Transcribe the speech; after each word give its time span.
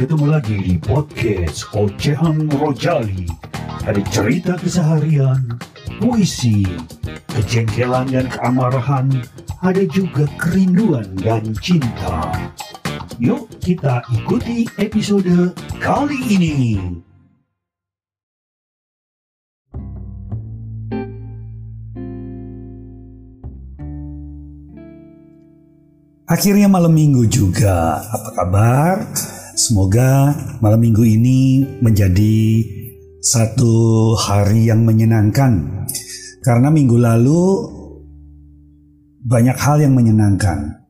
ketemu 0.00 0.32
lagi 0.32 0.56
di 0.64 0.74
podcast 0.80 1.68
Ocehan 1.76 2.48
Rojali. 2.56 3.28
Ada 3.84 4.00
cerita 4.08 4.56
keseharian, 4.56 5.60
puisi, 6.00 6.64
kejengkelan 7.36 8.08
dan 8.08 8.24
keamarahan, 8.32 9.12
ada 9.60 9.84
juga 9.92 10.24
kerinduan 10.40 11.04
dan 11.20 11.52
cinta. 11.60 12.32
Yuk 13.20 13.44
kita 13.60 14.00
ikuti 14.08 14.64
episode 14.80 15.52
kali 15.84 16.16
ini. 16.32 16.80
Akhirnya 26.24 26.72
malam 26.72 26.96
minggu 26.96 27.28
juga. 27.28 28.00
Apa 28.00 28.28
kabar? 28.32 28.96
Semoga 29.60 30.32
malam 30.64 30.80
minggu 30.80 31.04
ini 31.04 31.60
menjadi 31.84 32.64
satu 33.20 34.16
hari 34.16 34.72
yang 34.72 34.88
menyenangkan. 34.88 35.84
Karena 36.40 36.72
minggu 36.72 36.96
lalu 36.96 37.68
banyak 39.20 39.52
hal 39.60 39.84
yang 39.84 39.92
menyenangkan. 39.92 40.80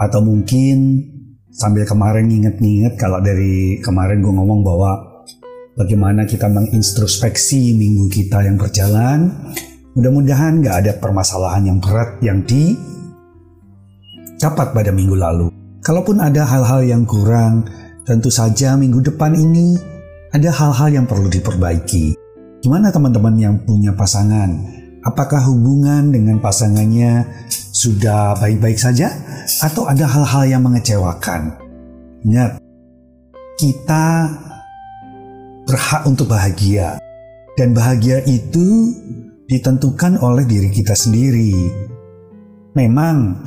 Atau 0.00 0.24
mungkin 0.24 1.04
sambil 1.52 1.84
kemarin 1.84 2.32
nginget-nginget 2.32 2.96
kalau 2.96 3.20
dari 3.20 3.84
kemarin 3.84 4.24
gue 4.24 4.32
ngomong 4.32 4.64
bahwa 4.64 5.20
bagaimana 5.76 6.24
kita 6.24 6.48
mengintrospeksi 6.48 7.76
minggu 7.76 8.08
kita 8.08 8.48
yang 8.48 8.56
berjalan. 8.56 9.28
Mudah-mudahan 9.92 10.64
gak 10.64 10.88
ada 10.88 10.92
permasalahan 10.96 11.68
yang 11.68 11.78
berat 11.84 12.16
yang 12.24 12.40
di 12.48 12.72
dapat 14.40 14.72
pada 14.72 14.88
minggu 14.88 15.12
lalu. 15.12 15.52
Kalaupun 15.84 16.16
ada 16.24 16.48
hal-hal 16.48 16.80
yang 16.80 17.04
kurang, 17.04 17.68
tentu 18.06 18.30
saja 18.30 18.78
minggu 18.78 19.02
depan 19.02 19.34
ini 19.34 19.74
ada 20.30 20.54
hal-hal 20.54 21.02
yang 21.02 21.06
perlu 21.10 21.26
diperbaiki. 21.26 22.14
Gimana 22.62 22.94
teman-teman 22.94 23.34
yang 23.34 23.54
punya 23.66 23.90
pasangan? 23.98 24.62
Apakah 25.02 25.42
hubungan 25.50 26.14
dengan 26.14 26.38
pasangannya 26.38 27.26
sudah 27.50 28.38
baik-baik 28.38 28.78
saja 28.78 29.10
atau 29.62 29.90
ada 29.90 30.06
hal-hal 30.06 30.46
yang 30.46 30.62
mengecewakan? 30.62 31.58
Ingat, 32.22 32.62
kita 33.58 34.06
berhak 35.66 36.02
untuk 36.06 36.30
bahagia 36.30 37.02
dan 37.58 37.74
bahagia 37.74 38.22
itu 38.26 38.94
ditentukan 39.50 40.22
oleh 40.22 40.46
diri 40.46 40.70
kita 40.70 40.94
sendiri. 40.94 41.54
Memang 42.74 43.46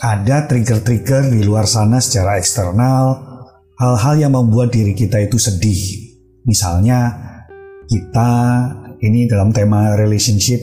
ada 0.00 0.48
trigger-trigger 0.48 1.32
di 1.32 1.44
luar 1.44 1.68
sana 1.68 2.00
secara 2.00 2.40
eksternal, 2.40 3.35
hal-hal 3.76 4.14
yang 4.16 4.32
membuat 4.32 4.72
diri 4.72 4.96
kita 4.96 5.20
itu 5.20 5.36
sedih. 5.36 5.80
Misalnya, 6.48 7.12
kita 7.86 8.30
ini 9.02 9.28
dalam 9.28 9.52
tema 9.52 9.94
relationship, 9.94 10.58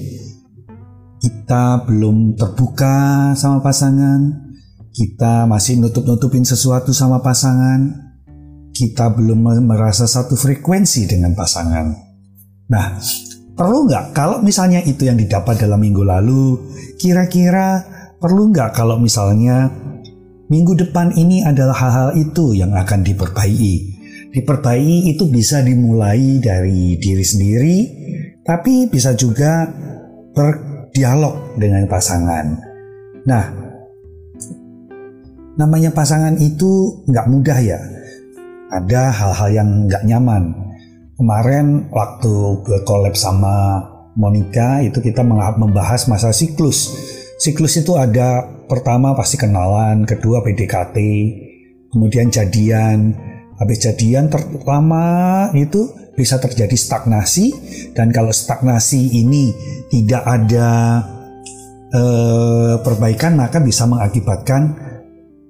kita 1.22 1.86
belum 1.86 2.36
terbuka 2.36 3.31
sama 3.38 3.61
pasangan, 3.61 4.52
kita 4.91 5.45
masih 5.45 5.80
nutup-nutupin 5.80 6.44
sesuatu 6.44 6.91
sama 6.91 7.22
pasangan, 7.22 8.14
kita 8.73 9.14
belum 9.14 9.64
merasa 9.64 10.09
satu 10.09 10.34
frekuensi 10.34 11.06
dengan 11.06 11.38
pasangan. 11.38 11.94
Nah, 12.72 12.97
perlu 13.53 13.86
nggak 13.86 14.17
kalau 14.17 14.41
misalnya 14.41 14.81
itu 14.81 15.06
yang 15.06 15.19
didapat 15.19 15.61
dalam 15.61 15.78
minggu 15.78 16.02
lalu, 16.02 16.58
kira-kira 16.97 17.94
Perlu 18.23 18.56
nggak 18.56 18.72
kalau 18.72 18.95
misalnya 18.95 19.67
minggu 20.52 20.73
depan 20.88 21.16
ini 21.16 21.44
adalah 21.44 21.75
hal-hal 21.77 22.09
itu 22.19 22.55
yang 22.58 22.75
akan 22.75 23.05
diperbaiki? 23.05 23.75
Diperbaiki 24.33 25.13
itu 25.13 25.30
bisa 25.30 25.61
dimulai 25.61 26.41
dari 26.41 26.97
diri 26.97 27.22
sendiri, 27.22 27.77
tapi 28.41 28.89
bisa 28.89 29.13
juga 29.13 29.69
berdialog 30.33 31.56
dengan 31.56 31.85
pasangan. 31.85 32.45
Nah, 33.29 33.45
namanya 35.56 35.94
pasangan 35.94 36.34
itu 36.41 37.06
nggak 37.06 37.29
mudah 37.29 37.59
ya. 37.62 37.79
Ada 38.73 39.13
hal-hal 39.13 39.50
yang 39.53 39.69
nggak 39.85 40.03
nyaman. 40.09 40.44
Kemarin 41.13 41.94
waktu 41.94 42.34
gue 42.66 42.79
collab 42.89 43.13
sama 43.13 43.85
Monica 44.18 44.81
itu 44.81 44.97
kita 44.97 45.22
membahas 45.57 46.09
masa 46.09 46.34
siklus 46.34 46.89
Siklus 47.44 47.76
itu 47.76 48.00
ada 48.00 48.40
pertama 48.72 49.12
pasti 49.12 49.36
kenalan, 49.36 50.08
kedua 50.08 50.40
PDKT, 50.48 50.96
kemudian 51.92 52.31
jadian. 52.31 53.12
Habis 53.59 53.84
jadian 53.84 54.31
pertama 54.31 55.52
itu 55.52 55.92
bisa 56.16 56.40
terjadi 56.40 56.72
stagnasi 56.72 57.52
dan 57.92 58.16
kalau 58.16 58.31
stagnasi 58.31 59.12
ini 59.12 59.52
tidak 59.92 60.24
ada 60.24 61.04
eh, 61.92 62.76
perbaikan 62.80 63.36
maka 63.36 63.60
bisa 63.60 63.92
mengakibatkan 63.92 64.80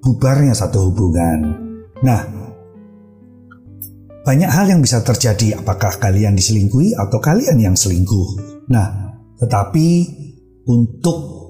bubarnya 0.02 0.50
satu 0.50 0.90
hubungan. 0.90 1.62
Nah, 2.02 2.20
banyak 4.26 4.50
hal 4.50 4.66
yang 4.66 4.82
bisa 4.82 4.98
terjadi 5.06 5.62
apakah 5.62 5.94
kalian 6.02 6.34
diselingkuhi 6.34 6.98
atau 6.98 7.22
kalian 7.22 7.54
yang 7.62 7.78
selingkuh. 7.78 8.42
Nah, 8.66 9.14
tetapi 9.38 9.88
untuk 10.66 11.43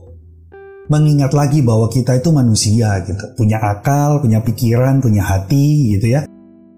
mengingat 0.88 1.32
lagi 1.32 1.64
bahwa 1.64 1.88
kita 1.88 2.20
itu 2.20 2.28
manusia 2.28 3.00
gitu, 3.04 3.24
punya 3.36 3.56
akal, 3.60 4.20
punya 4.20 4.44
pikiran, 4.44 5.00
punya 5.00 5.24
hati 5.24 5.96
gitu 5.96 6.12
ya. 6.18 6.28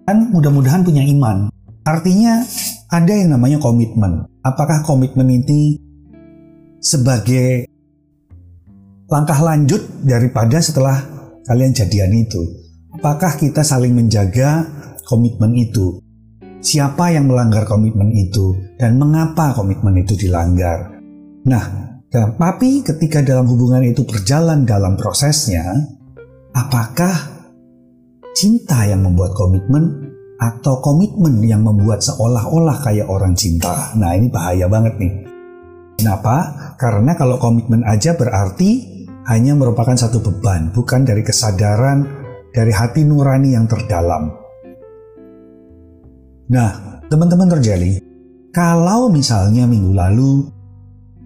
Dan 0.06 0.30
mudah-mudahan 0.30 0.86
punya 0.86 1.02
iman. 1.02 1.50
Artinya 1.82 2.42
ada 2.90 3.12
yang 3.14 3.34
namanya 3.34 3.58
komitmen. 3.58 4.26
Apakah 4.46 4.86
komitmen 4.86 5.26
ini 5.26 5.78
sebagai 6.78 7.66
langkah 9.10 9.38
lanjut 9.42 9.82
daripada 10.06 10.62
setelah 10.62 11.02
kalian 11.46 11.74
jadian 11.74 12.14
itu? 12.14 12.42
Apakah 12.94 13.34
kita 13.34 13.66
saling 13.66 13.94
menjaga 13.94 14.66
komitmen 15.06 15.54
itu? 15.58 15.98
Siapa 16.62 17.14
yang 17.14 17.30
melanggar 17.30 17.66
komitmen 17.66 18.10
itu 18.14 18.54
dan 18.78 18.98
mengapa 18.98 19.54
komitmen 19.54 20.02
itu 20.02 20.18
dilanggar? 20.18 20.98
Nah, 21.46 21.95
tapi 22.16 22.80
ketika 22.80 23.20
dalam 23.20 23.44
hubungan 23.44 23.84
itu 23.84 24.06
berjalan 24.08 24.64
dalam 24.64 24.96
prosesnya, 24.96 25.68
apakah 26.56 27.12
cinta 28.32 28.88
yang 28.88 29.04
membuat 29.04 29.36
komitmen 29.36 30.14
atau 30.40 30.80
komitmen 30.80 31.44
yang 31.44 31.60
membuat 31.60 32.00
seolah-olah 32.00 32.80
kayak 32.80 33.10
orang 33.10 33.36
cinta? 33.36 33.92
Nah 34.00 34.16
ini 34.16 34.32
bahaya 34.32 34.64
banget 34.64 34.96
nih. 34.96 35.12
Kenapa? 36.00 36.36
Karena 36.80 37.12
kalau 37.16 37.36
komitmen 37.36 37.84
aja 37.84 38.16
berarti 38.16 38.96
hanya 39.28 39.52
merupakan 39.52 39.96
satu 39.96 40.22
beban, 40.22 40.72
bukan 40.72 41.04
dari 41.04 41.20
kesadaran 41.20 42.04
dari 42.56 42.72
hati 42.72 43.04
nurani 43.04 43.52
yang 43.52 43.68
terdalam. 43.68 44.32
Nah, 46.48 47.02
teman-teman 47.10 47.58
terjadi, 47.58 48.00
kalau 48.54 49.12
misalnya 49.12 49.68
minggu 49.68 49.92
lalu 49.92 50.55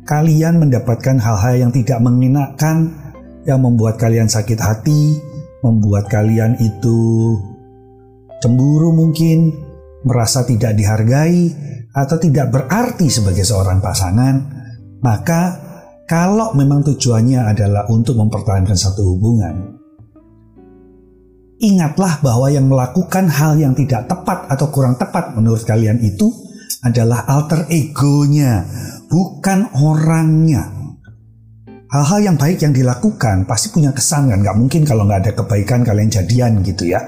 kalian 0.05 0.61
mendapatkan 0.61 1.17
hal-hal 1.21 1.69
yang 1.69 1.73
tidak 1.73 2.01
mengenakan, 2.01 2.93
yang 3.45 3.61
membuat 3.61 3.97
kalian 3.97 4.29
sakit 4.29 4.61
hati, 4.61 5.21
membuat 5.65 6.09
kalian 6.09 6.57
itu 6.61 7.37
cemburu 8.41 8.97
mungkin, 8.97 9.53
merasa 10.05 10.45
tidak 10.49 10.77
dihargai, 10.77 11.53
atau 11.93 12.17
tidak 12.17 12.49
berarti 12.55 13.11
sebagai 13.13 13.45
seorang 13.45 13.83
pasangan, 13.83 14.35
maka 15.05 15.71
kalau 16.09 16.57
memang 16.57 16.83
tujuannya 16.83 17.51
adalah 17.51 17.87
untuk 17.93 18.17
mempertahankan 18.19 18.75
satu 18.75 19.15
hubungan, 19.15 19.79
ingatlah 21.61 22.19
bahwa 22.25 22.49
yang 22.49 22.67
melakukan 22.67 23.29
hal 23.29 23.61
yang 23.61 23.77
tidak 23.77 24.09
tepat 24.09 24.49
atau 24.49 24.67
kurang 24.73 24.97
tepat 24.97 25.37
menurut 25.37 25.63
kalian 25.63 26.01
itu 26.01 26.33
adalah 26.81 27.29
alter 27.29 27.69
egonya, 27.69 28.65
bukan 29.11 29.67
orangnya. 29.75 30.71
Hal-hal 31.91 32.23
yang 32.23 32.37
baik 32.39 32.63
yang 32.63 32.71
dilakukan 32.71 33.51
pasti 33.51 33.75
punya 33.75 33.91
kesan 33.91 34.31
kan, 34.31 34.39
nggak 34.47 34.55
mungkin 34.55 34.87
kalau 34.87 35.03
nggak 35.11 35.27
ada 35.27 35.33
kebaikan 35.35 35.83
kalian 35.83 36.07
jadian 36.07 36.63
gitu 36.63 36.87
ya. 36.87 37.03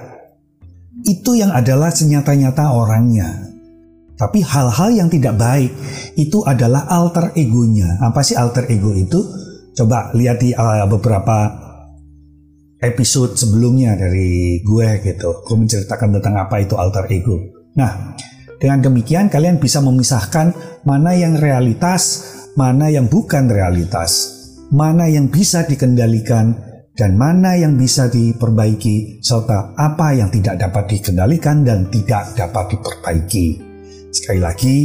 Itu 1.06 1.38
yang 1.38 1.54
adalah 1.54 1.94
senyata-nyata 1.94 2.74
orangnya. 2.74 3.30
Tapi 4.18 4.42
hal-hal 4.42 4.90
yang 4.90 5.08
tidak 5.10 5.38
baik 5.38 5.70
itu 6.18 6.42
adalah 6.42 6.90
alter 6.90 7.30
egonya. 7.38 7.98
Apa 8.02 8.26
sih 8.26 8.34
alter 8.34 8.66
ego 8.70 8.90
itu? 8.94 9.22
Coba 9.72 10.10
lihat 10.14 10.42
di 10.42 10.50
uh, 10.52 10.84
beberapa 10.90 11.48
episode 12.82 13.38
sebelumnya 13.38 13.94
dari 13.94 14.62
gue 14.66 14.88
gitu. 15.02 15.46
Gue 15.46 15.56
menceritakan 15.62 16.18
tentang 16.18 16.34
apa 16.38 16.58
itu 16.58 16.74
alter 16.74 17.06
ego. 17.10 17.38
Nah, 17.78 18.18
dengan 18.62 18.78
demikian 18.78 19.26
kalian 19.26 19.58
bisa 19.58 19.82
memisahkan 19.82 20.54
mana 20.86 21.18
yang 21.18 21.34
realitas, 21.34 22.30
mana 22.54 22.86
yang 22.94 23.10
bukan 23.10 23.50
realitas, 23.50 24.30
mana 24.70 25.10
yang 25.10 25.26
bisa 25.26 25.66
dikendalikan, 25.66 26.54
dan 26.94 27.18
mana 27.18 27.58
yang 27.58 27.74
bisa 27.74 28.06
diperbaiki, 28.06 29.18
serta 29.18 29.74
apa 29.74 30.14
yang 30.14 30.30
tidak 30.30 30.62
dapat 30.62 30.94
dikendalikan 30.94 31.66
dan 31.66 31.90
tidak 31.90 32.38
dapat 32.38 32.78
diperbaiki. 32.78 33.46
Sekali 34.14 34.38
lagi, 34.38 34.76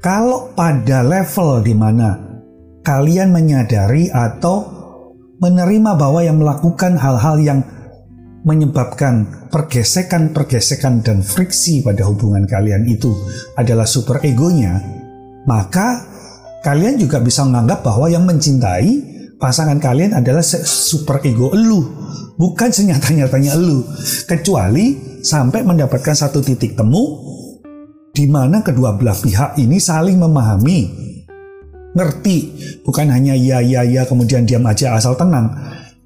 kalau 0.00 0.56
pada 0.56 1.04
level 1.04 1.60
di 1.60 1.76
mana 1.76 2.16
kalian 2.80 3.36
menyadari 3.36 4.08
atau 4.08 4.64
menerima 5.44 5.92
bahwa 5.92 6.24
yang 6.24 6.40
melakukan 6.40 6.96
hal-hal 6.96 7.36
yang 7.36 7.60
menyebabkan 8.40 9.48
pergesekan-pergesekan 9.52 11.04
dan 11.04 11.20
friksi 11.20 11.84
pada 11.84 12.08
hubungan 12.08 12.48
kalian 12.48 12.88
itu 12.88 13.12
adalah 13.56 13.84
super 13.84 14.20
egonya, 14.24 14.80
maka 15.44 16.04
kalian 16.64 16.96
juga 16.96 17.20
bisa 17.20 17.44
menganggap 17.44 17.84
bahwa 17.84 18.08
yang 18.08 18.24
mencintai 18.24 18.90
pasangan 19.36 19.80
kalian 19.80 20.16
adalah 20.16 20.44
super 20.44 21.20
ego 21.24 21.52
elu, 21.52 21.80
bukan 22.40 22.72
senyata-nyatanya 22.72 23.56
elu. 23.56 23.84
Kecuali 24.24 25.18
sampai 25.20 25.60
mendapatkan 25.60 26.16
satu 26.16 26.40
titik 26.40 26.76
temu 26.76 27.20
di 28.12 28.24
mana 28.24 28.64
kedua 28.64 28.96
belah 28.96 29.16
pihak 29.16 29.60
ini 29.60 29.76
saling 29.76 30.16
memahami, 30.16 30.80
ngerti, 31.92 32.38
bukan 32.84 33.12
hanya 33.12 33.36
ya 33.36 33.60
ya 33.60 33.84
ya 33.84 34.08
kemudian 34.08 34.48
diam 34.48 34.64
aja 34.64 34.96
asal 34.96 35.12
tenang, 35.16 35.52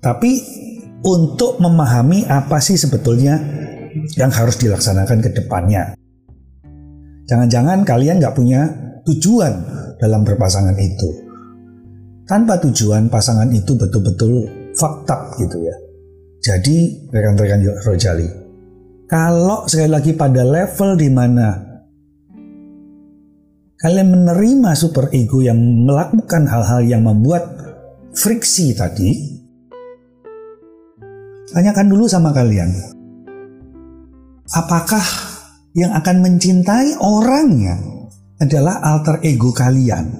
tapi 0.03 0.64
untuk 1.05 1.61
memahami 1.61 2.25
apa 2.27 2.59
sih 2.59 2.81
sebetulnya 2.81 3.37
yang 4.17 4.33
harus 4.33 4.56
dilaksanakan 4.59 5.21
ke 5.21 5.31
depannya. 5.37 5.95
Jangan-jangan 7.29 7.85
kalian 7.85 8.21
nggak 8.21 8.37
punya 8.37 8.69
tujuan 9.05 9.53
dalam 10.01 10.25
berpasangan 10.25 10.77
itu 10.81 11.25
tanpa 12.25 12.56
tujuan 12.61 13.12
pasangan 13.12 13.49
itu 13.53 13.77
betul-betul 13.77 14.49
fakta 14.77 15.37
gitu 15.41 15.61
ya. 15.61 15.77
Jadi 16.45 17.09
rekan-rekan 17.09 17.65
Rojali, 17.85 18.29
kalau 19.09 19.65
sekali 19.65 19.89
lagi 19.89 20.12
pada 20.12 20.45
level 20.45 20.91
di 21.01 21.09
mana 21.09 21.49
kalian 23.81 24.09
menerima 24.12 24.71
super 24.77 25.09
ego 25.12 25.41
yang 25.41 25.56
melakukan 25.56 26.45
hal-hal 26.45 26.85
yang 26.85 27.05
membuat 27.05 27.49
friksi 28.12 28.77
tadi, 28.77 29.41
tanyakan 31.55 31.87
dulu 31.87 32.11
sama 32.11 32.35
kalian, 32.35 32.75
apakah 34.51 35.06
yang 35.79 35.95
akan 35.95 36.19
mencintai 36.19 36.99
orangnya 36.99 37.79
adalah 38.43 38.83
alter 38.83 39.23
ego 39.23 39.55
kalian? 39.55 40.11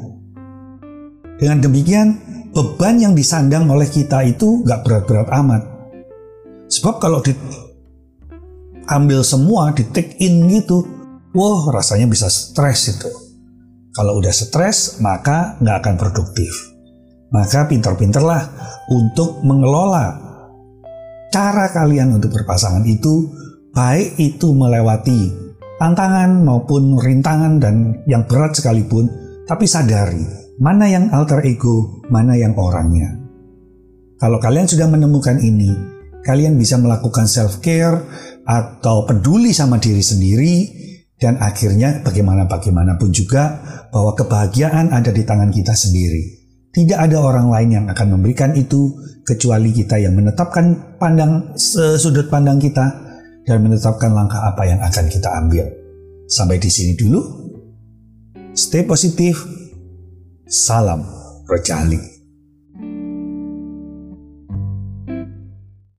Dengan 1.35 1.59
demikian, 1.59 2.09
beban 2.55 3.03
yang 3.03 3.19
disandang 3.19 3.67
oleh 3.67 3.91
kita 3.91 4.23
itu 4.23 4.63
gak 4.63 4.87
berat-berat 4.87 5.27
amat. 5.43 5.67
Sebab 6.71 7.03
kalau 7.03 7.19
diambil 7.19 9.27
semua, 9.27 9.75
di 9.75 9.83
take 9.91 10.15
in 10.23 10.47
gitu, 10.47 10.87
wah 11.35 11.75
rasanya 11.75 12.07
bisa 12.07 12.31
stres 12.31 12.95
itu. 12.95 13.11
Kalau 13.95 14.23
udah 14.23 14.35
stres, 14.35 14.99
maka 14.99 15.55
nggak 15.63 15.77
akan 15.83 15.95
produktif. 15.95 16.51
Maka 17.31 17.71
pinter-pinterlah 17.71 18.43
untuk 18.91 19.39
mengelola 19.47 20.34
cara 21.35 21.67
kalian 21.75 22.15
untuk 22.15 22.31
berpasangan 22.31 22.87
itu, 22.87 23.27
baik 23.75 24.15
itu 24.23 24.55
melewati 24.55 25.35
tantangan 25.83 26.47
maupun 26.47 26.95
rintangan 26.95 27.59
dan 27.59 28.07
yang 28.07 28.23
berat 28.31 28.55
sekalipun, 28.55 29.11
tapi 29.51 29.67
sadari 29.67 30.23
mana 30.63 30.87
yang 30.87 31.11
alter 31.11 31.43
ego, 31.43 31.99
mana 32.07 32.39
yang 32.39 32.55
orangnya. 32.55 33.19
Kalau 34.23 34.39
kalian 34.39 34.71
sudah 34.71 34.87
menemukan 34.87 35.43
ini, 35.43 35.75
kalian 36.23 36.55
bisa 36.55 36.79
melakukan 36.79 37.27
self-care 37.27 37.99
atau 38.47 39.03
peduli 39.03 39.51
sama 39.51 39.83
diri 39.83 40.07
sendiri, 40.07 40.55
dan 41.19 41.43
akhirnya 41.43 41.99
bagaimana-bagaimanapun 42.07 43.11
juga 43.11 43.59
bahwa 43.91 44.15
kebahagiaan 44.15 44.95
ada 44.95 45.11
di 45.11 45.27
tangan 45.27 45.51
kita 45.51 45.75
sendiri. 45.75 46.44
Tidak 46.75 46.99
ada 46.99 47.23
orang 47.23 47.55
lain 47.55 47.71
yang 47.71 47.87
akan 47.87 48.19
memberikan 48.19 48.51
itu 48.59 48.91
kecuali 49.23 49.71
kita 49.71 49.95
yang 50.03 50.19
menetapkan 50.19 50.99
pandang 50.99 51.55
sudut 51.55 52.27
pandang 52.27 52.59
kita 52.59 52.83
dan 53.47 53.63
menetapkan 53.63 54.11
langkah 54.11 54.43
apa 54.43 54.67
yang 54.67 54.83
akan 54.83 55.07
kita 55.07 55.29
ambil. 55.39 55.67
Sampai 56.27 56.59
di 56.59 56.67
sini 56.67 56.99
dulu. 56.99 57.21
Stay 58.59 58.83
positif, 58.83 59.39
Salam 60.51 61.07
Rojali. 61.47 62.14